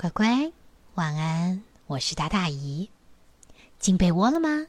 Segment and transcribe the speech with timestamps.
[0.00, 0.52] 乖乖，
[0.94, 1.60] 晚安！
[1.88, 2.88] 我是大大姨，
[3.80, 4.68] 进被窝了吗？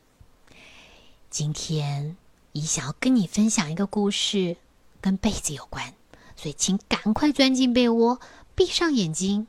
[1.30, 2.18] 今天
[2.52, 4.58] 姨想要跟你分享一个故事，
[5.00, 5.94] 跟被子有关，
[6.36, 8.20] 所以请赶快钻进被窝，
[8.56, 9.46] 闭上眼睛。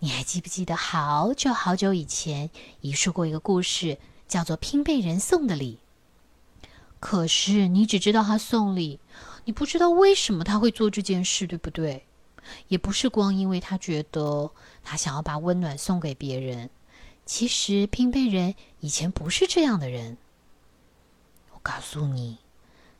[0.00, 2.50] 你还记不记得好久好久以前，
[2.80, 3.96] 姨说过一个故事，
[4.26, 5.78] 叫做拼被人送的礼？
[6.98, 8.98] 可是你只知道他送礼，
[9.44, 12.04] 你不知道为什么他会做这件事，对不对？
[12.68, 14.50] 也不是光因为他觉得
[14.82, 16.70] 他想要把温暖送给别人，
[17.26, 20.16] 其实拼背人以前不是这样的人。
[21.52, 22.38] 我告诉你，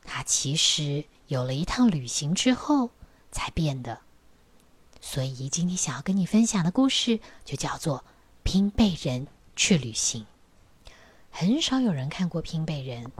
[0.03, 2.89] 他其实有了一趟旅行之后
[3.31, 3.99] 才变的。
[4.99, 7.99] 所以今天想要跟你分享的故事就叫做
[8.43, 10.25] 《拼背人去旅行》。
[11.31, 13.11] 很少有人看过拼背人，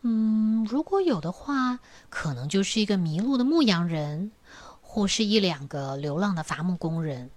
[0.00, 4.30] 嗯，如果有的话，可能就是一个迷路的牧羊人。
[4.94, 7.30] 或是一两个流浪的伐木工人，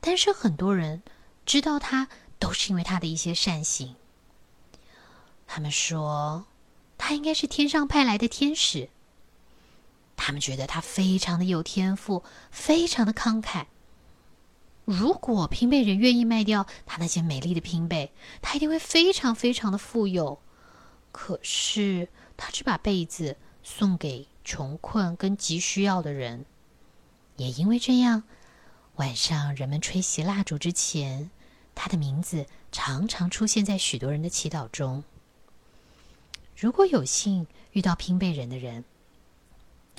[0.00, 1.02] 但是很多人
[1.44, 3.96] 知道他，都是因为他的一些善行。
[5.46, 6.46] 他们说
[6.96, 8.88] 他应该是天上派来的天使。
[10.16, 13.66] 他们觉得他非常的有天赋，非常的慷慨。
[14.86, 20.40] 如果拼被人愿意卖掉他那些美丽的拼被，他一定会非常非常的富有。
[21.12, 26.46] 可是他只把被子送给穷困跟急需要的人。
[27.36, 28.22] 也因为这样，
[28.96, 31.30] 晚上人们吹熄蜡烛之前，
[31.74, 35.02] 他的名字常常出现在许多人的祈祷中。
[36.56, 38.84] 如果有幸遇到拼背人的人，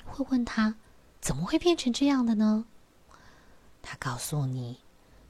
[0.05, 0.75] 会问他
[1.19, 2.65] 怎么会变成这样的呢？
[3.81, 4.77] 他告诉你，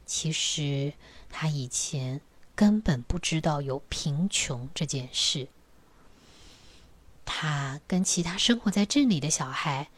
[0.06, 0.94] 其实
[1.32, 2.22] 他以前
[2.54, 5.48] 根本不知道有贫穷这件事。
[7.26, 9.90] 他跟其他生活在镇里的小孩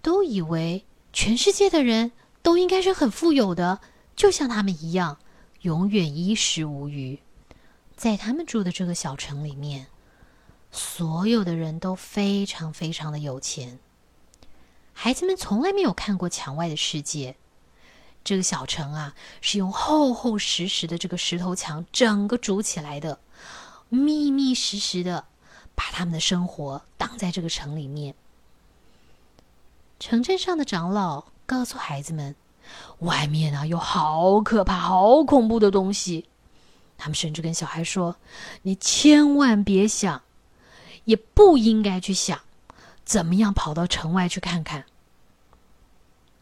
[0.00, 0.86] 都以为。
[1.14, 2.10] 全世界的人
[2.42, 3.80] 都应该是很富有的，
[4.16, 5.18] 就像他们一样，
[5.60, 7.20] 永远衣食无余。
[7.96, 9.86] 在他们住的这个小城里面，
[10.72, 13.78] 所有的人都非常非常的有钱。
[14.92, 17.36] 孩子们从来没有看过墙外的世界。
[18.24, 23.20] 这个小城啊，是用厚厚实实的这个石头墙整个筑起来的，
[23.88, 25.26] 密密实实的
[25.76, 28.16] 把他们的生活挡在这个城里面。
[30.00, 32.34] 城镇上的长老告诉孩子们
[33.00, 36.28] ：“外面啊有好可怕、好恐怖的东西。”
[36.98, 38.16] 他们甚至跟小孩说
[38.62, 40.22] ：“你千万别想，
[41.04, 42.38] 也不应该去想，
[43.04, 44.84] 怎么样跑到城外去看看。”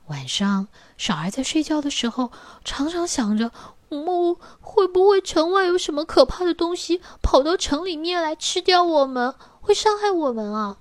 [0.09, 2.33] 晚上，小孩在睡觉的时候，
[2.65, 3.51] 常常想着
[3.89, 10.79] ：“哦，会不会城外有什么可怕的东西跑到城里面来吃掉我们，会伤害我们啊？”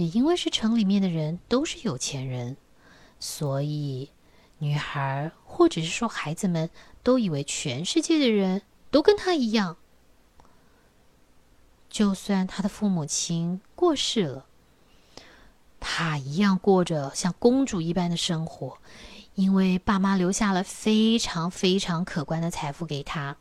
[0.00, 2.56] 也因为是城里面的人都是有钱人，
[3.18, 4.08] 所以
[4.56, 6.70] 女孩或者是说孩子们
[7.02, 9.76] 都以为全世界的人都跟她一样。
[11.90, 14.46] 就算他的父母亲过世了，
[15.78, 18.78] 他一样过着像公主一般的生活，
[19.34, 23.36] 因为爸妈留下了非常非常可观的财富给他，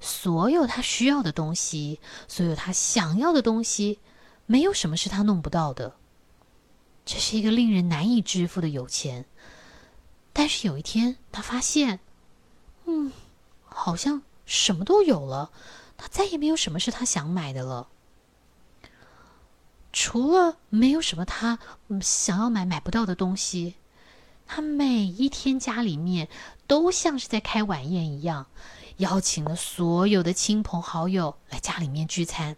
[0.00, 3.98] 所有他需要的东西，所有他想要的东西。
[4.46, 5.96] 没有什么是他弄不到的。
[7.04, 9.26] 这是一个令人难以支付的有钱。
[10.32, 12.00] 但是有一天，他发现，
[12.84, 13.12] 嗯，
[13.64, 15.50] 好像什么都有了。
[15.96, 17.88] 他再也没有什么是他想买的了。
[19.92, 21.58] 除了没有什么他
[22.02, 23.76] 想要买买不到的东西，
[24.46, 26.28] 他每一天家里面
[26.66, 28.46] 都像是在开晚宴一样，
[28.98, 32.56] 邀请了所有的亲朋好友来家里面聚餐。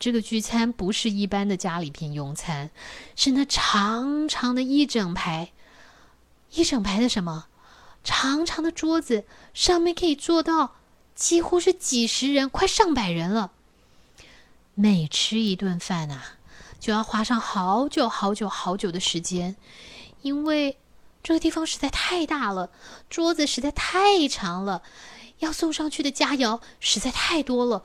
[0.00, 2.70] 这个聚餐不是一般的家里边用餐，
[3.14, 5.52] 是那长长的一整排，
[6.52, 7.48] 一整排的什么？
[8.02, 10.76] 长长的桌子上面可以坐到
[11.14, 13.52] 几乎是几十人，快上百人了。
[14.74, 16.38] 每吃一顿饭啊，
[16.80, 19.54] 就要花上好久好久好久的时间，
[20.22, 20.78] 因为
[21.22, 22.70] 这个地方实在太大了，
[23.10, 24.82] 桌子实在太长了，
[25.40, 27.82] 要送上去的佳肴实在太多了。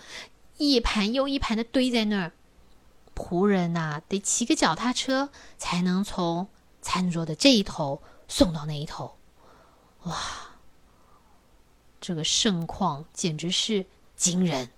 [0.58, 2.32] 一盘又一盘的堆在那儿，
[3.14, 6.48] 仆人呐得骑个脚踏车才能从
[6.82, 9.18] 餐桌的这一头送到那一头。
[10.04, 10.16] 哇，
[12.00, 13.86] 这个盛况简直是
[14.16, 14.70] 惊人！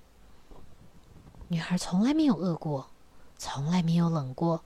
[1.50, 2.90] 女孩从来没有饿过，
[3.38, 4.64] 从来没有冷过，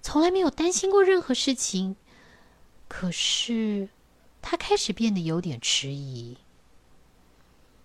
[0.00, 1.96] 从来没有担心过任何事情。
[2.88, 3.88] 可是，
[4.40, 6.38] 她开始变得有点迟疑。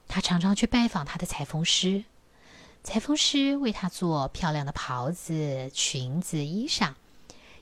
[0.08, 2.06] 她常常去拜访她的裁缝师。
[2.84, 6.94] 裁缝师为她做漂亮的袍子、裙子、衣裳，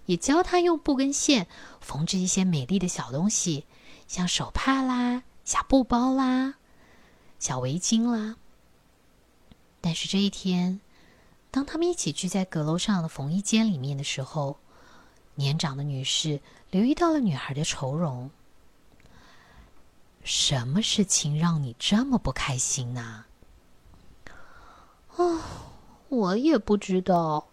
[0.05, 1.47] 也教他用布跟线
[1.81, 3.65] 缝制一些美丽的小东西，
[4.07, 6.55] 像手帕啦、小布包啦、
[7.37, 8.37] 小围巾啦。
[9.81, 10.79] 但是这一天，
[11.51, 14.57] 当他们一起聚在阁楼上的缝衣间里面的时候，
[15.35, 18.31] 年长的女士留意到了女孩的愁容。
[20.23, 23.25] 什么事情让你这么不开心呢？
[26.07, 27.47] 我也不知道。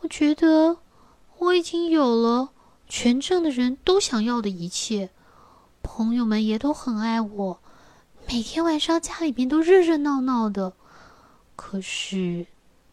[0.00, 0.78] 我觉得
[1.38, 2.50] 我已经有了
[2.88, 5.10] 全镇的人都想要的一切，
[5.82, 7.58] 朋友们也都很爱我，
[8.28, 10.72] 每天晚上家里边都热热闹闹的。
[11.56, 12.46] 可是，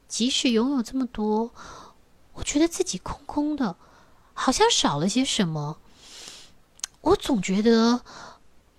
[0.08, 1.52] 即使拥有这么多，
[2.34, 3.76] 我觉得自己空空的，
[4.34, 5.78] 好像少了些什么。
[7.02, 8.02] 我总觉得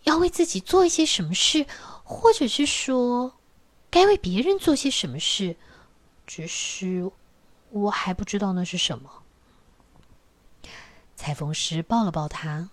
[0.02, 1.66] 要为自己做一些什么事，
[2.02, 3.34] 或者是说
[3.94, 5.54] 该为别人做些什么事，
[6.26, 7.12] 只是
[7.70, 9.22] 我还不知道那是什么。
[11.14, 12.70] 裁缝师抱了抱他，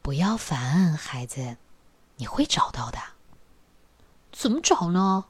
[0.00, 1.56] 不要烦，孩子，
[2.14, 2.98] 你会找到的。
[4.30, 5.24] 怎么找呢？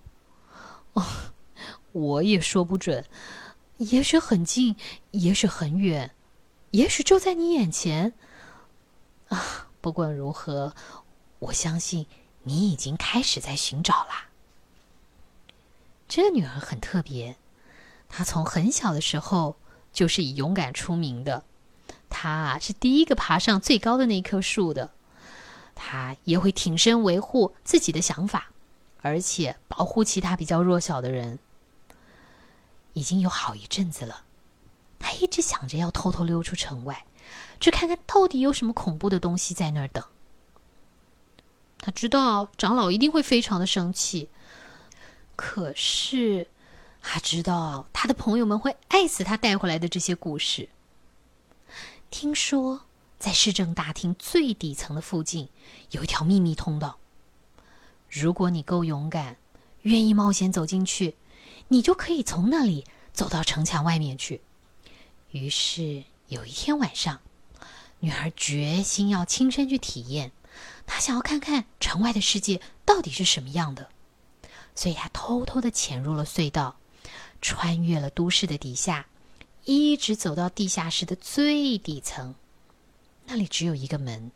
[0.92, 1.02] 哦，
[1.92, 3.02] 我也说不准，
[3.78, 4.76] 也许很近，
[5.12, 6.14] 也许很远，
[6.72, 8.12] 也许就在你眼前。
[9.30, 10.74] 啊，不管如何，
[11.38, 12.06] 我相信
[12.42, 14.26] 你已经开始在寻找啦。
[16.10, 17.36] 这个女儿很特别，
[18.08, 19.54] 她从很小的时候
[19.92, 21.44] 就是以勇敢出名的。
[22.08, 24.90] 她是第一个爬上最高的那棵树的，
[25.76, 28.50] 她也会挺身维护自己的想法。
[29.02, 31.38] 而且保护其他比较弱小的人，
[32.92, 34.24] 已经有好一阵子了。
[34.98, 37.06] 他一直想着要偷偷溜出城外，
[37.60, 40.04] 去看看到底有什么恐怖的东西在那儿等。
[41.78, 44.28] 他知道长老一定会非常的生气，
[45.40, 46.46] 可是
[47.00, 50.68] 他知道他的朋友们会爱死他带回来的这些故事。
[52.10, 52.82] 听说
[53.18, 55.48] 在市政大厅最底层的附近
[55.92, 56.98] 有一条秘密通道。
[58.10, 59.38] 如果你够勇敢，
[59.80, 61.16] 愿意冒险走进去，
[61.68, 62.84] 你就可以从那里
[63.14, 64.42] 走到城墙外面去。
[65.30, 67.18] 于是有一天晚上，
[68.00, 70.32] 女孩决心要亲身去体验，
[70.86, 73.88] 她想要看看城外的世界到底是什么样的。
[74.80, 76.74] 所以他偷偷的潜入了隧道，
[77.42, 79.06] 穿越了都市的底下，
[79.66, 82.34] 一直走到地下室的最底层。
[83.26, 84.32] 那里只有一个门，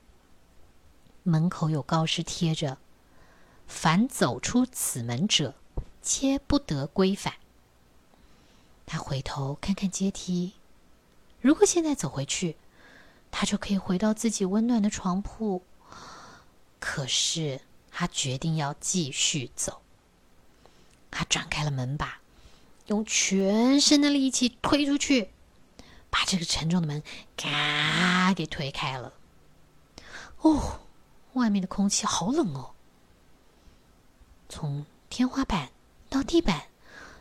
[1.23, 2.77] 门口有告示贴着。
[3.67, 5.55] 凡走出此门者，
[6.03, 7.33] 皆不得归返。
[8.85, 10.53] 他回头看看阶梯，
[11.41, 12.59] 如果现在走回去，
[13.31, 15.63] 他就可以回到自己温暖的床铺。
[16.79, 19.81] 可是他决定要继续走。
[21.17, 22.19] 他转开了门把，
[22.89, 25.31] 用全身的力气推出去，
[26.11, 27.01] 把这个沉重的门
[27.37, 29.13] 嘎给推开了。
[30.41, 30.81] 哦，
[31.35, 32.73] 外面的空气好冷哦。
[34.49, 35.71] 从天花板
[36.11, 36.65] 到地板，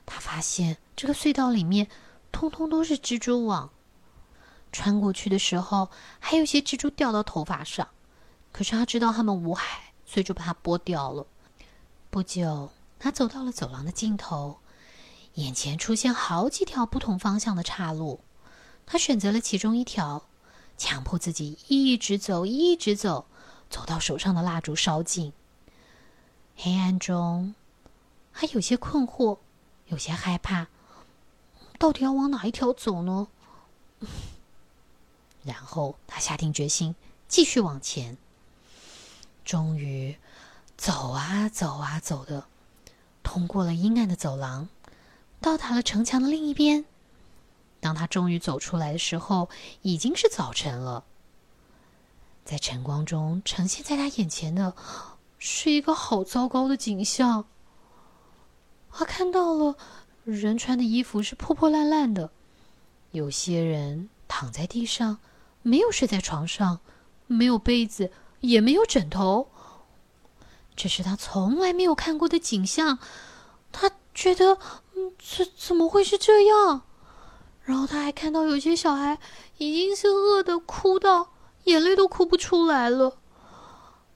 [0.08, 1.88] 他发现这个隧道里面
[2.32, 3.70] 通通都是蜘蛛网。
[4.72, 7.88] 穿过去的时候，还有些蜘蛛掉到头发上，
[8.52, 11.28] 可是他知道它们无害，所以就把它剥掉了。
[12.10, 12.72] 不久，
[13.04, 14.60] 他走到了走廊的尽头，
[15.34, 18.22] 眼前出现好几条不同方向的岔路。
[18.86, 20.24] 他选择了其中一条，
[20.78, 23.26] 强迫自己一直走，一直走，
[23.70, 25.34] 走到手上的蜡烛烧尽。
[26.56, 27.54] 黑暗中，
[28.32, 29.40] 还有些困惑，
[29.88, 30.68] 有些害怕，
[31.78, 33.28] 到底要往哪一条走呢？
[35.44, 36.96] 然后他下定决心，
[37.28, 38.18] 继续往前。
[39.44, 40.16] 终于，
[40.78, 42.48] 走啊走啊走的，
[43.24, 44.68] 通过了阴暗的走廊，
[45.42, 46.86] 到达了城墙的另一边。
[47.80, 49.50] 当他终于走出来的时候，
[49.82, 51.04] 已经是早晨了。
[52.46, 54.76] 在晨光中呈现在他眼前的。
[55.46, 57.44] 是一个好糟糕的景象。
[58.90, 59.76] 他看到了
[60.24, 62.32] 人穿的衣服是破破烂烂的，
[63.12, 65.18] 有些人躺在地上，
[65.62, 66.80] 没有睡在床上，
[67.28, 69.50] 没有被子，也没有枕头。
[70.76, 73.00] 这是他从来没有看过的景象。
[73.72, 74.58] 他觉得，
[74.96, 76.84] 嗯，这怎么会是这样？
[77.64, 79.18] 然后他还看到有些小孩
[79.58, 81.32] 已经是饿的哭到
[81.64, 83.18] 眼泪都哭不出来了。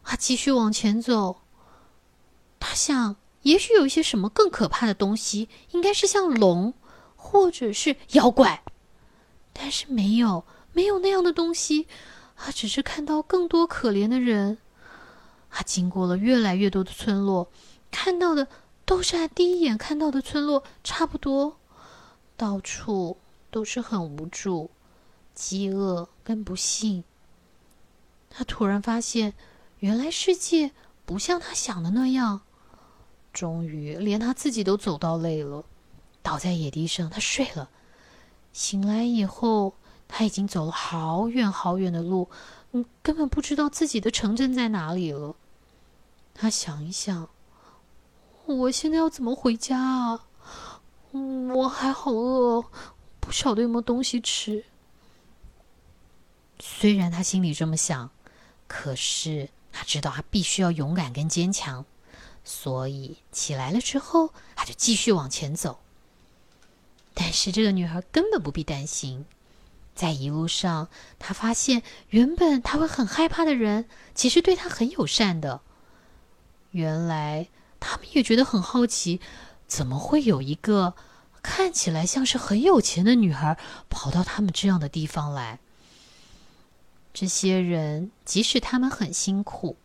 [0.04, 1.42] 他继续往前走。
[2.60, 6.74] 他想，也许有一些什么更可怕的东西，应该是像龙，
[7.16, 8.64] 或者是妖怪。
[9.54, 11.88] 但是没有，没有那样的东西。
[12.36, 14.60] 他只是看到更多可怜的人。
[15.58, 17.50] 他经过了越来越多的村落，
[17.90, 18.48] 看到的
[18.86, 21.58] 都是他第一眼看到的村落差不多。
[22.36, 23.18] 到处
[23.50, 24.70] 都是很无助、
[25.34, 27.04] 饥饿跟不幸。
[28.30, 29.34] 他突然发现，
[29.80, 30.74] 原来世界
[31.08, 32.42] 不像他想的那样。
[33.34, 35.66] 终于，连他自己都走到累了，
[36.22, 37.72] 倒在野地上，他睡了。
[38.54, 39.74] 醒来以后，
[40.08, 42.30] 他已经走了好远好远的路，
[42.74, 45.36] 嗯，根本不知道自己的城镇在哪里了。
[46.40, 47.30] 他想一想，
[48.46, 50.26] 我现在要怎么回家啊？
[51.56, 52.64] 我还好饿，
[53.20, 54.66] 不晓得有没有东西吃。
[56.60, 58.12] 虽然他心里这么想，
[58.68, 61.86] 可是他知道他必须要勇敢跟坚强，
[62.44, 65.80] 所以起来了之后，他就继续往前走。
[67.16, 69.26] 但是这个女孩根本不必担心，
[69.96, 75.62] 在一路上，她发现原本她会很害怕的人，其实对她很友善的。
[76.72, 77.48] 原来
[77.80, 79.20] 他们也觉得很好奇，
[79.68, 80.94] 怎么会有一个
[81.42, 83.58] 看起来像是很有钱的女孩
[83.90, 85.60] 跑到他们这样的地方来？
[87.14, 89.78] 这些人即使他们很辛苦，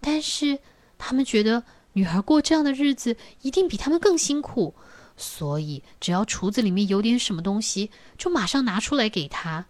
[0.00, 0.60] 但是
[0.96, 4.74] 他们觉得女孩过这样的日子一定比他们更辛苦。
[5.16, 9.66] 所以，只要厨子里面有点什么东西，就马上拿出来给他。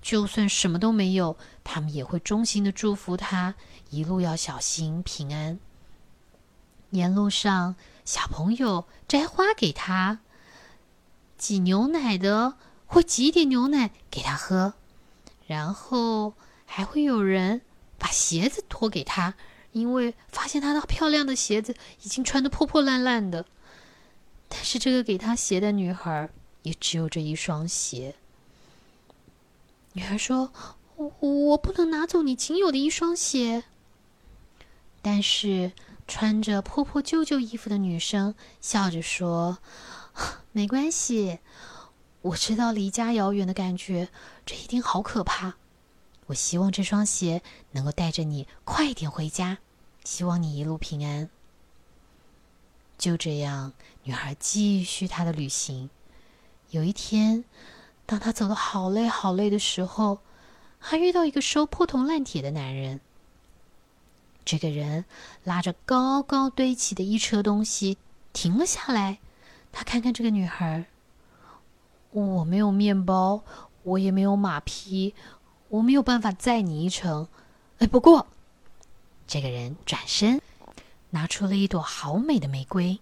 [0.00, 3.54] 就算什么都没有，他们也会衷心的祝福他
[3.90, 5.60] 一路要小心平安。
[6.92, 10.20] 沿路上，小朋友摘花给他，
[11.36, 12.54] 挤牛奶的
[12.86, 14.74] 会挤一点牛奶给他喝，
[15.46, 16.34] 然后
[16.66, 17.62] 还会有人
[17.98, 19.34] 把鞋子脱给他，
[19.72, 23.46] 因为发现他那漂亮的鞋子已经穿得破破烂烂的。
[24.48, 26.28] 但是这个给他鞋的女孩
[26.62, 28.14] 也只有这一双鞋。
[29.94, 30.52] 女孩说
[30.96, 33.64] ：“我我不能拿走你仅有的一双鞋。”
[35.00, 35.72] 但是
[36.14, 39.56] 穿着破破旧旧衣服的女生笑着说
[40.52, 41.38] ：“没关系，
[42.20, 44.10] 我知道离家遥远的感觉，
[44.44, 45.54] 这一定好可怕。
[46.26, 47.40] 我希望这双鞋
[47.70, 49.56] 能够带着你快一点回家，
[50.04, 51.30] 希望你一路平安。”
[52.98, 55.88] 就这样，女孩继续她的旅行。
[56.68, 57.42] 有一天，
[58.04, 60.18] 当她走得好累好累的时候，
[60.78, 63.00] 她遇到一个收破铜烂铁的男人。
[64.44, 65.04] 这个人
[65.44, 67.98] 拉着高高堆起的一车东西
[68.32, 69.18] 停了下来。
[69.72, 70.86] 他看看这个女孩
[72.10, 73.42] ：“我没有面包，
[73.82, 75.14] 我也没有马匹，
[75.68, 77.28] 我没有办法载你一程。
[77.78, 78.26] 哎，不过……”
[79.26, 80.40] 这个人转身。
[81.14, 82.98] 拿出了一朵好美的玫瑰，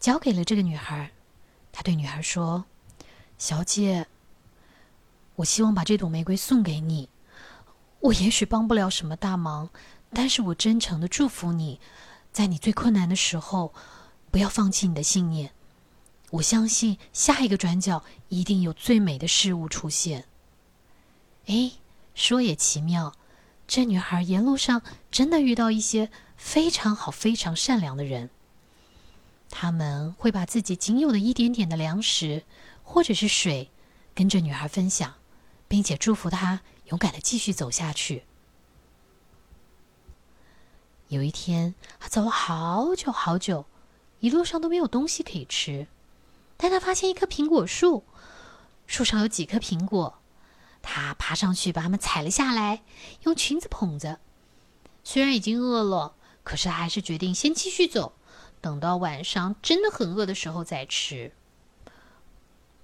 [0.00, 1.12] 交给了这个女孩。
[1.70, 2.64] 他对女孩说
[3.38, 4.08] ：“小姐，
[5.36, 7.08] 我希望把这朵玫瑰送给你。
[8.00, 9.70] 我也许帮不了什么大忙，
[10.14, 11.80] 但是我真诚的祝福你，
[12.32, 13.74] 在你最困难的时候，
[14.30, 15.52] 不要放弃你的信念。
[16.30, 20.24] 我相信下一个转角一定有最美的事物出现。”
[21.46, 21.72] 哎，
[22.14, 23.14] 说也奇妙，
[23.66, 26.10] 这女孩沿路上真的遇到一些。
[26.36, 28.28] 非常好、非常善良的人，
[29.50, 32.42] 他们会把自己仅有的一点点的粮食
[32.82, 33.70] 或者是水，
[34.14, 35.14] 跟着女孩分享，
[35.68, 38.24] 并且祝福她勇敢的继续走下去。
[41.08, 43.66] 有一天，他走了好久好久，
[44.20, 45.86] 一路上都没有东西可以吃，
[46.56, 48.04] 但他发现一棵苹果树，
[48.86, 50.18] 树上有几颗苹果，
[50.82, 52.82] 他爬上去把它们采了下来，
[53.22, 54.20] 用裙子捧着。
[55.02, 56.14] 虽然已经饿了。
[56.44, 58.12] 可是他还是决定先继续走，
[58.60, 61.32] 等到晚上真的很饿的时候再吃。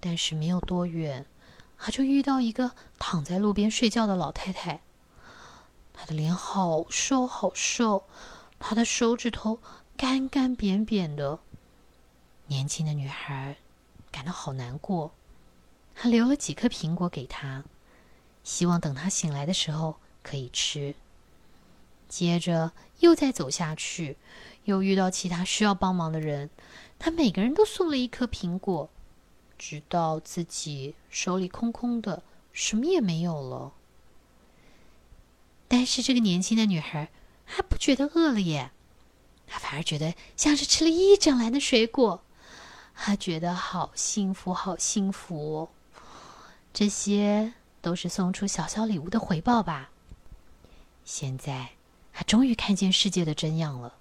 [0.01, 1.27] 但是没有多远，
[1.77, 4.81] 他就遇到一个躺在路边睡觉的老太太。
[5.93, 8.05] 她的脸好瘦好瘦，
[8.59, 9.59] 她的手指头
[9.97, 11.41] 干干扁扁的。
[12.47, 13.57] 年轻的女孩
[14.11, 15.13] 感到好难过，
[15.95, 17.65] 她留了几颗苹果给他，
[18.43, 20.95] 希望等他醒来的时候可以吃。
[22.09, 24.17] 接着又再走下去，
[24.65, 26.51] 又遇到其他需要帮忙的人，
[26.99, 28.91] 他每个人都送了一颗苹果，
[29.57, 33.73] 直到自己手里空空的，什么也没有了。
[35.71, 37.09] 但是这个年轻的女孩
[37.45, 38.73] 还不觉得饿了耶，
[39.47, 42.25] 她反而觉得像是吃了一整篮的水果，
[42.97, 45.69] 她觉得好幸福，好幸福。
[46.75, 49.91] 这些都是送出小小礼物的回报吧。
[51.05, 51.71] 现在。
[52.13, 53.95] 他终于看见世界的真样了，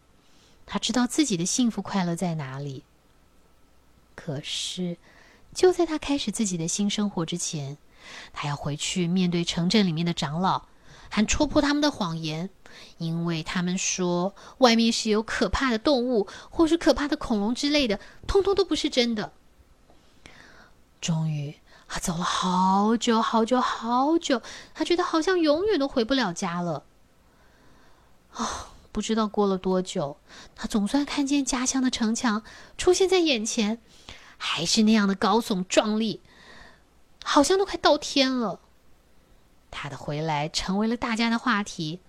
[0.66, 2.84] 他知道自己的幸福快乐在哪里。
[4.14, 4.98] 可是，
[5.54, 7.78] 就在他开始自己的新生活之前，
[8.34, 10.64] 他要回去面对城镇里面的长老，
[11.10, 12.50] 还戳破他们的谎言，
[12.98, 19.34] 因为他们说外面是有可怕的动物，或是可怕的恐龙之类的，通通都不是真的。
[21.02, 21.56] 终于，
[21.88, 24.42] 他走了好久好久好久，
[24.74, 26.84] 他觉得好像永远都回不了家了。
[28.34, 30.18] 啊，不知道过了多久，
[30.56, 32.44] 他总算看见家乡的城墙
[32.78, 33.82] 出现在眼前，
[34.38, 36.22] 还是那样的高耸壮丽，
[37.24, 38.60] 好像都快到天了。
[39.72, 42.00] 他的回来成为了大家的话题，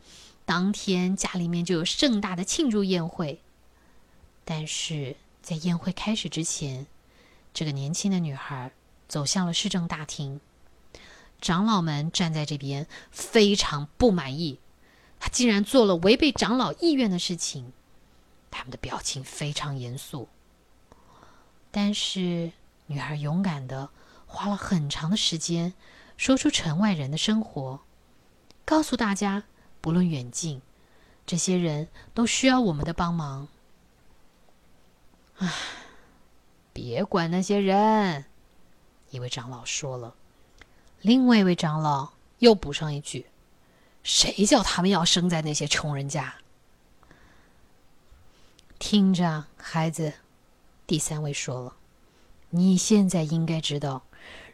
[0.44, 3.40] 当天家里面就有盛大的庆祝宴会。
[4.44, 6.86] 但是在宴会开始之前，
[7.54, 8.72] 这个年轻的女孩。
[9.08, 10.40] 走向了市政大厅，
[11.40, 14.60] 长老们站在这边，非常不满意。
[15.18, 17.72] 他竟然做了违背长老意愿的事情，
[18.52, 20.28] 他们的表情非常严肃。
[21.72, 22.52] 但是
[22.86, 23.88] 女孩勇敢的
[24.28, 25.74] 花了很长的时间，
[26.20, 27.80] 说出城外人的生活，
[28.66, 29.44] 告诉大家，
[29.80, 30.60] 不论远近，
[31.24, 33.48] 这些人都需要我们的帮忙。
[35.38, 35.50] 唉，
[36.74, 38.26] 别管那些人。
[39.08, 40.14] 一位长老说了，
[41.00, 42.10] 另外一位长老
[42.40, 43.24] 又补上一句
[44.04, 46.34] ：“谁叫他们要生在那些穷人家？”
[48.78, 50.12] 听着，孩子，
[50.86, 51.76] 第三位说了
[52.50, 54.02] ：“你现在应该知道，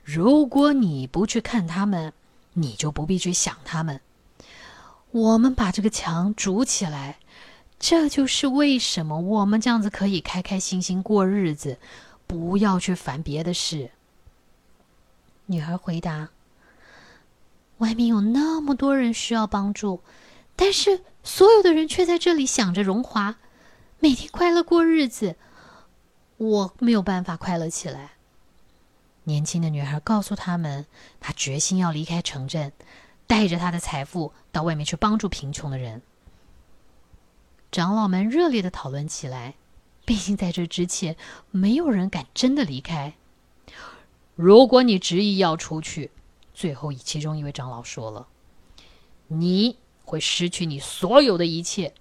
[0.07, 2.13] 如果你不去看他们，
[2.53, 4.01] 你就不必去想他们。
[5.11, 7.19] 我们把这个墙筑起来，
[7.81, 11.81] 这就是为什么我们这样子可以开开心心过日子，
[12.29, 13.91] 不要去烦别的事。”
[15.47, 16.29] 女孩回答
[17.79, 20.03] ：“外面有那么多人需要帮助，
[20.55, 23.39] 但是所有的人却在这里想着荣华，
[23.99, 25.35] 每天快乐过日子。
[26.37, 28.13] 我没有办法快乐起来。”
[29.27, 30.87] 年轻的女孩告诉他们
[31.19, 32.73] ：“她决心要离开城镇，
[33.27, 36.01] 带着她的财富到外面去帮助贫穷的人。”
[37.73, 39.55] 长老们热烈的讨论起来，
[40.05, 41.17] 毕竟在这之前，
[41.51, 43.15] 没有人敢真的离开。
[44.37, 46.13] 如果你执意要出去，
[46.55, 48.29] 最后以其中一位长老说了
[49.27, 51.93] ：“你会失去你所有的一切，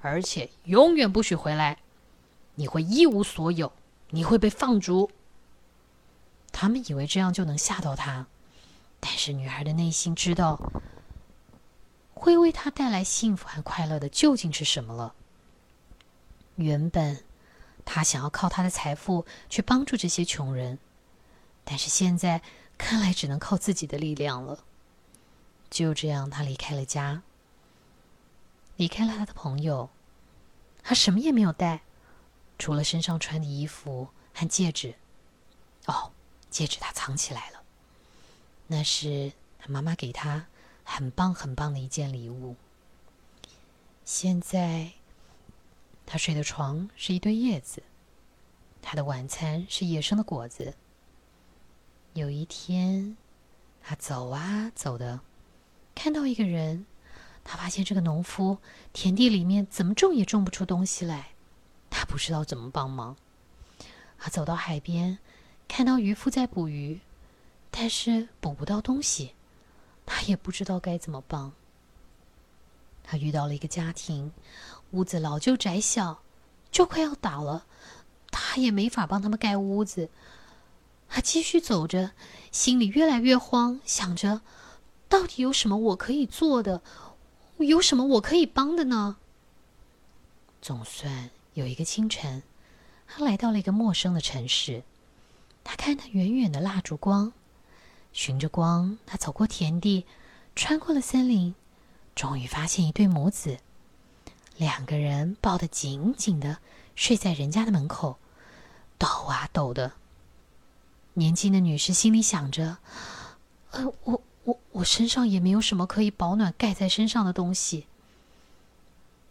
[0.00, 1.78] 而且永远不许回来。
[2.54, 3.72] 你会一无所有，
[4.10, 5.10] 你会被放逐。”
[6.60, 8.26] 他们以为这样就能吓到他，
[8.98, 10.58] 但是女孩的内心知道，
[12.12, 15.14] 会为她带来幸福和快乐的究竟是什么了。
[16.56, 17.22] 原本，
[17.84, 20.80] 她想要靠她的财富去帮助这些穷人。
[21.62, 22.42] 但是现在
[22.76, 24.64] 看来只能靠自己的力量了。
[25.70, 27.22] 就这样，他离开了家，
[28.74, 29.90] 离开了他的朋友，
[30.82, 31.82] 他什么也没有带，
[32.58, 34.96] 除了身上穿的衣服和戒指。
[35.86, 36.10] 哦，
[36.50, 37.62] 戒指他藏起来了，
[38.66, 40.46] 那是他妈妈给他
[40.84, 42.56] 很棒很棒的一件礼物。
[44.04, 44.92] 现在，
[46.06, 47.82] 他睡的床是一堆叶子，
[48.80, 50.74] 他的晚餐是野生的果子。
[52.14, 53.16] 有一天，
[53.82, 55.20] 他走啊走的，
[55.94, 56.86] 看到一个人，
[57.44, 58.58] 他发现这个农夫
[58.92, 61.32] 田地里面怎么种也种不出东西来，
[61.90, 63.16] 他不知道怎么帮忙。
[64.18, 65.18] 他走到海边，
[65.68, 66.98] 看到渔夫在捕鱼，
[67.70, 69.34] 但是捕不到东西，
[70.04, 71.52] 他也不知道该怎么帮。
[73.04, 74.32] 他遇到了一个家庭，
[74.90, 76.22] 屋子老旧窄小，
[76.72, 77.66] 就快要倒了，
[78.30, 80.10] 他也没法帮他们盖屋子。
[81.08, 82.10] 他继续走着，
[82.50, 84.42] 心里越来越慌，想着
[85.08, 86.82] 到底有什么我可以做的，
[87.58, 89.16] 有什么我可以帮的呢？
[90.60, 92.42] 总算有一个清晨，
[93.06, 94.82] 他来到了一个陌生的城市。
[95.64, 97.32] 他看到远远的蜡烛光，
[98.12, 100.06] 循着光，他走过田地，
[100.56, 101.54] 穿过了森林，
[102.14, 103.58] 终于发现一对母子，
[104.56, 106.58] 两个人抱得紧紧的，
[106.94, 108.18] 睡在人家的门口，
[108.96, 109.92] 抖啊抖的。
[111.14, 112.78] 年轻的女士心里想着
[113.72, 117.86] ：“呃，我我我身上也没有什么可以保暖盖在身上的东西。”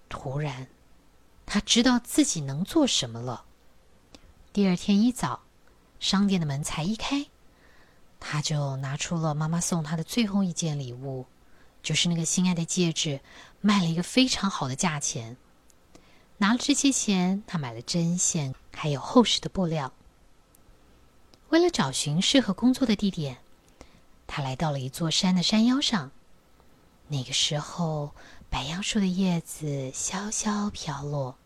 [0.09, 0.67] 突然，
[1.45, 3.45] 她知道自己能做什么了。
[4.53, 5.41] 第二天一早，
[5.99, 7.25] 商店的门才一开，
[8.19, 11.25] 他就拿出了妈妈送他的最后一件礼物，
[11.81, 13.19] 就是那个心爱的戒指，
[13.61, 15.37] 卖了一个非常好的价钱。
[16.37, 19.91] 拿了这些钱，他买了针线，还有厚实的布料。
[21.49, 23.37] 为了找寻适合工作的地点，
[24.27, 26.11] 他来到了一座山的山腰上。
[27.07, 28.13] 那个时候，
[28.49, 31.37] 白杨树的叶子萧萧飘落，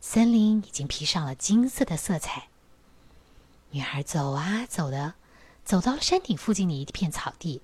[0.00, 2.48] 森林已经披上了金色的色彩。
[3.72, 5.14] 女孩走啊走的，
[5.64, 7.62] 走到了山顶附近的一片草地。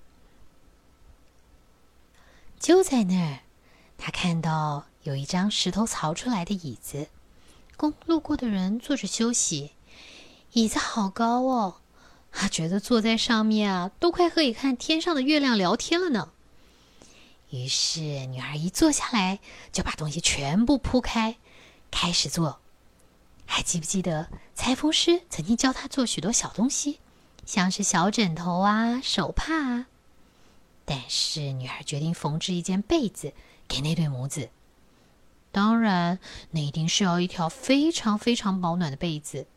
[2.59, 3.39] 就在那儿，
[3.97, 7.09] 她看到有一张石头槽出来的椅子，
[7.77, 9.71] 供路过的人坐着休息。
[10.53, 11.75] 椅子好高哦，
[12.31, 16.31] 他觉得坐在上面啊，都快可以看天上的月亮聊天了呢。
[17.51, 19.39] 于是，女孩一坐下来，
[19.71, 21.37] 就把东西全部铺开，
[21.91, 22.59] 开始做。
[23.51, 26.99] 还记不记得裁缝师曾经教她做许多小东西，
[27.47, 29.87] 像是小枕头啊、手帕啊？
[30.85, 33.33] 但是，女孩决定缝制一件被子
[33.67, 34.49] 给那对母子。
[35.51, 36.19] 当然，
[36.51, 39.47] 那一定是要一条非常非常保暖的被子。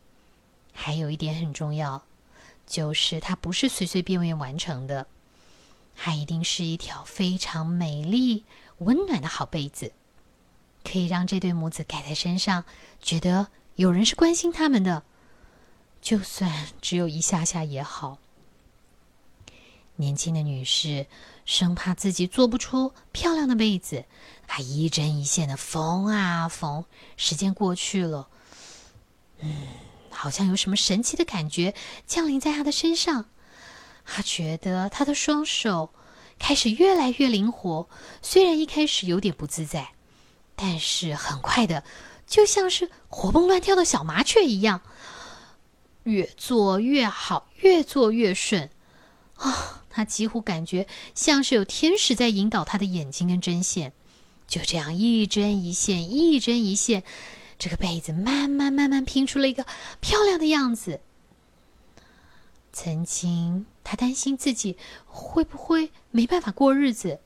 [0.73, 2.03] 还有一点很重要，
[2.65, 5.05] 就是它不是随随便便完成的。
[5.95, 8.43] 它一定是一条非常美丽、
[8.79, 9.93] 温暖的好被子，
[10.83, 12.65] 可以让这对母子盖在身上，
[12.99, 15.03] 觉得有人是关心他们的，
[16.01, 18.19] 就算只有一下下也好。
[19.95, 21.05] 年轻的女士
[21.45, 24.05] 生怕自己做不出漂亮的被子，
[24.47, 26.85] 还一针一线的缝啊缝。
[27.15, 28.27] 时间过去了，
[29.39, 29.67] 嗯，
[30.09, 31.73] 好像有什么神奇的感觉
[32.05, 33.25] 降临在她的身上。
[34.05, 35.93] 她觉得她的双手
[36.39, 37.87] 开始越来越灵活，
[38.21, 39.93] 虽然一开始有点不自在，
[40.55, 41.83] 但是很快的，
[42.25, 44.81] 就像是活蹦乱跳的小麻雀一样，
[46.03, 48.69] 越做越好，越做越顺。
[49.35, 53.91] 啊，他几乎感觉像是有天使在引导他的眼睛跟针线，
[54.47, 57.03] 就这样一针一线，一针一线，
[57.59, 59.65] 这个被子慢慢慢慢拼出了一个
[59.99, 61.01] 漂亮的样子。
[62.71, 67.19] 曾经，他担心自己会不会没办法过日子，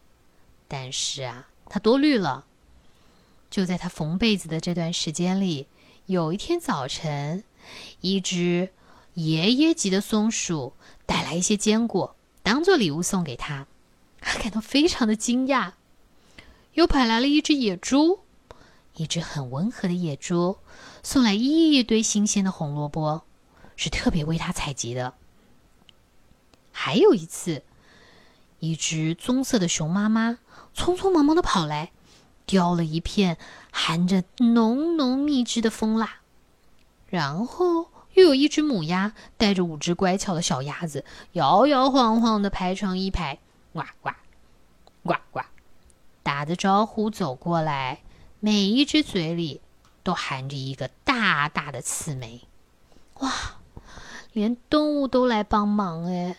[0.68, 2.47] 但是啊，他多虑了。
[3.50, 5.68] 就在他缝被子的这段时间里，
[6.06, 7.44] 有一天早晨，
[8.02, 8.70] 一只
[9.14, 10.74] 爷爷级的松鼠
[11.06, 13.68] 带来一些坚果，当做礼物送给他，
[14.20, 15.74] 他 感到非常的惊讶。
[16.74, 18.20] 又跑来了一只野猪，
[18.96, 20.58] 一只很温和的野猪，
[21.02, 23.24] 送来一堆新鲜的红萝卜，
[23.76, 25.16] 是特别为他采集的。
[26.72, 27.64] 还有一次，
[28.60, 30.38] 一只棕色的熊妈妈
[30.76, 31.92] 匆匆忙忙的跑来，
[32.48, 33.38] 叼了一片
[33.72, 36.22] 含着浓浓蜜汁的蜂蜡。
[37.10, 43.38] 然后又有一只母鸭带着五只乖巧的小鸭子，摇摇晃晃的排成一排，
[43.72, 44.10] 呱呱
[45.04, 45.42] 呱呱，
[46.24, 48.00] 打着招呼走过来。
[48.40, 49.62] 每一只嘴里
[50.04, 52.42] 都含着一个大大的刺梅。
[53.20, 53.32] 哇，
[54.34, 56.38] 连动物都来帮忙哎！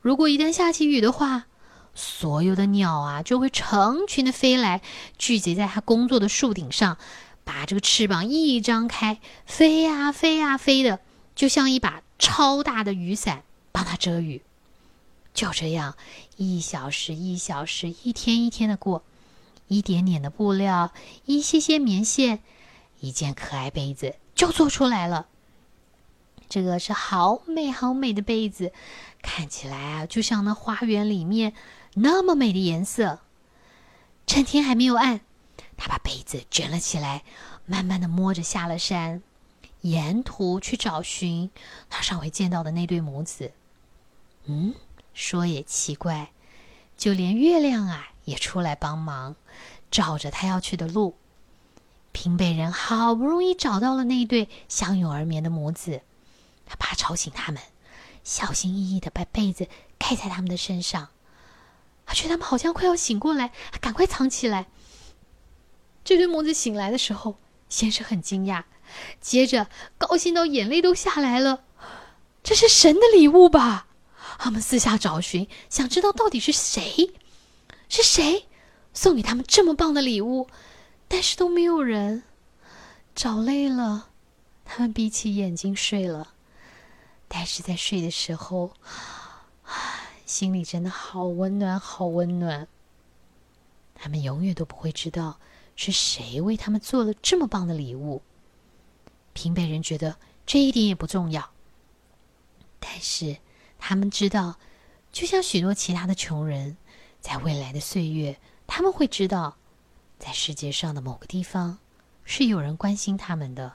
[0.00, 1.46] 如果一旦下起雨的话，
[1.94, 4.80] 所有的鸟啊就会成群的飞来，
[5.18, 6.96] 聚集在它工作的树顶上，
[7.44, 11.00] 把这个翅膀一张开，飞呀飞呀飞的，
[11.34, 14.42] 就像一把超大的雨伞，帮它遮雨。
[15.34, 15.96] 就这样，
[16.36, 19.02] 一小时一小时，一天一天的过，
[19.68, 20.92] 一点点的布料，
[21.24, 22.40] 一些些棉线，
[23.00, 25.26] 一件可爱被子就做出来了。
[26.48, 28.72] 这个是好美好美的被子。
[29.22, 31.54] 看起来啊，就像那花园里面
[31.94, 33.20] 那么美的颜色。
[34.26, 35.20] 趁天还没有暗，
[35.76, 37.24] 他把被子卷了起来，
[37.66, 39.22] 慢慢的摸着下了山，
[39.80, 41.50] 沿途去找寻
[41.90, 43.52] 他上回见到的那对母子。
[44.44, 44.74] 嗯，
[45.12, 46.30] 说也奇怪，
[46.96, 49.34] 就连月亮啊也出来帮忙，
[49.90, 51.16] 照着他要去的路。
[52.12, 56.02] 平北人好不容易找到了那对相拥而眠的母子，
[56.64, 57.60] 他怕吵醒他们。
[58.22, 59.66] 小心翼翼的把被子
[59.98, 61.08] 盖在他们的身上，
[62.04, 64.66] 他觉得他们好像快要醒过来，赶快藏起来。
[66.04, 67.36] 这对母子醒来的时候，
[67.68, 68.64] 先是很惊讶，
[69.20, 71.64] 接着高兴到眼泪都下来了。
[72.42, 73.86] 这是神的礼物吧？
[74.38, 77.14] 他们四下找寻，想知道到底是谁，
[77.88, 78.46] 是谁
[78.92, 80.48] 送给他们这么棒的礼物，
[81.06, 82.24] 但是都没有人。
[83.14, 84.08] 找累了，
[84.64, 86.34] 他们闭起眼睛睡了。
[87.28, 88.72] 但是在睡的时候，
[90.32, 92.66] 心里真的好温暖，好温暖。
[93.94, 95.38] 他们永远都不会知道
[95.76, 98.22] 是谁为他们做了这么棒的礼物。
[99.34, 100.16] 平北人觉得
[100.46, 101.50] 这一点也不重要，
[102.80, 103.36] 但是
[103.78, 104.58] 他们知道，
[105.12, 106.78] 就像许多其他的穷人，
[107.20, 109.58] 在未来的岁月，他们会知道，
[110.18, 111.78] 在世界上的某个地方
[112.24, 113.74] 是有人关心他们的。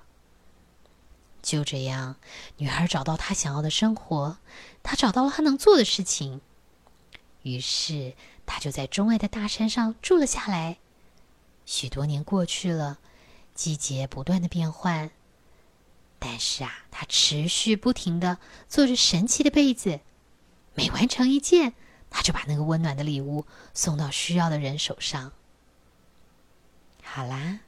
[1.44, 2.16] 就这样，
[2.58, 4.38] 女孩找到她想要的生活，
[4.82, 6.42] 她找到了她能做的事情。
[7.48, 8.14] 于是，
[8.46, 10.78] 他就在钟爱的大山上住了下来。
[11.66, 13.00] 许多年过去了，
[13.54, 15.12] 季节不断的变换，
[16.20, 20.00] 但是啊，他持续不停的做着神奇的被子。
[20.76, 21.74] 每完成一件，
[22.10, 25.32] 他就把那个温暖的礼物送到需要的人手上。
[27.02, 27.62] 好啦，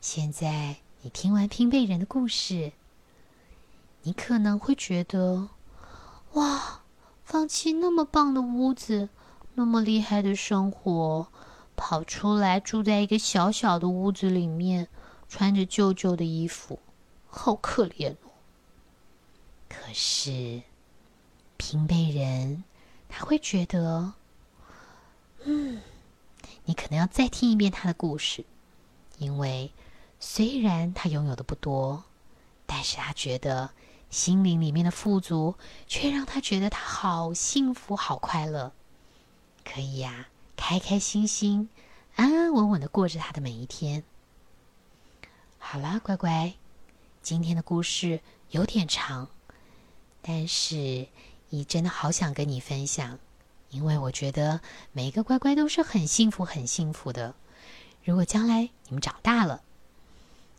[0.00, 2.72] 现在你听完拼被人的故事。
[4.02, 5.48] 你可能会觉得，
[6.34, 6.82] 哇，
[7.24, 9.08] 放弃那么棒的屋子，
[9.54, 11.26] 那么厉害的生活，
[11.74, 14.88] 跑出来住在一个小小的屋子里面，
[15.28, 16.78] 穿着旧旧的衣服，
[17.26, 18.30] 好可怜哦。
[19.68, 20.62] 可是，
[21.56, 22.62] 平辈人
[23.08, 24.12] 他会觉得，
[25.44, 25.80] 嗯，
[26.66, 28.44] 你可能要再听一遍他的故事，
[29.18, 29.72] 因为
[30.20, 32.04] 虽然他拥有的不多，
[32.66, 33.70] 但是他觉得。
[34.10, 38.72] 心灵里面的富足，却让他觉得他好幸福、好快乐，
[39.64, 41.68] 可以呀，开开心心、
[42.14, 44.04] 安安稳稳的过着他的每一天。
[45.58, 46.54] 好啦，乖乖，
[47.22, 49.28] 今天的故事有点长，
[50.22, 51.08] 但是
[51.50, 53.18] 姨真的好想跟你分享，
[53.70, 54.60] 因为我觉得
[54.92, 57.34] 每一个乖乖都是很幸福、很幸福的。
[58.04, 59.62] 如果将来你们长大了，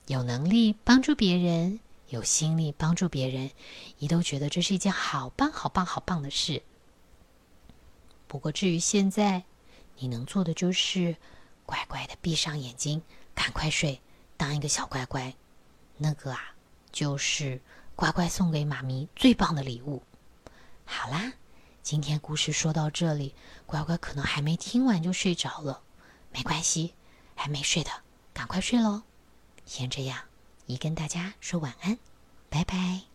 [0.08, 1.80] 有能力帮助别人。
[2.10, 3.50] 有心力帮助别人，
[3.98, 6.62] 你都觉得这是一件好棒、好棒、好棒的事。
[8.28, 9.44] 不过，至于现在，
[9.98, 11.16] 你能做的就是
[11.66, 13.02] 乖乖的闭上眼睛，
[13.34, 14.02] 赶快睡，
[14.38, 15.34] 当一个小乖乖。
[15.98, 16.54] 那个啊，
[16.92, 17.62] 就是
[17.96, 20.04] 乖乖送给妈咪最棒的礼物。
[20.84, 21.34] 好啦，
[21.82, 23.34] 今天故事说到这里，
[23.66, 25.82] 乖乖可能还没听完就睡着了。
[26.32, 26.94] 没关系，
[27.34, 27.90] 还没睡的，
[28.34, 29.04] 赶快睡喽。
[29.66, 30.20] 先这样。
[30.68, 31.98] 已跟大家说晚安，
[32.50, 33.15] 拜拜。